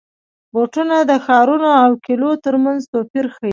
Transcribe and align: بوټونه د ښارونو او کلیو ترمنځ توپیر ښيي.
بوټونه 0.53 0.95
د 1.09 1.11
ښارونو 1.25 1.69
او 1.83 1.91
کلیو 2.05 2.31
ترمنځ 2.45 2.79
توپیر 2.93 3.25
ښيي. 3.35 3.49